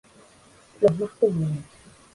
[0.81, 1.63] Los más comunes.